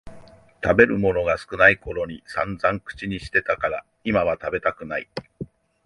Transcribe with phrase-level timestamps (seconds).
[0.65, 5.07] 食べるものが少ないころにさんざん口にしてたから今は食べたくない